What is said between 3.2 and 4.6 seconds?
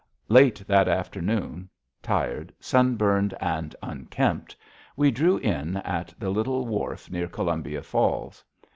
and unkempt,